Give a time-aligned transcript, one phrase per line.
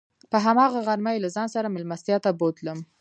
[0.31, 2.79] په هماغه غرمه یې له ځان سره میلمستیا ته بوتلم.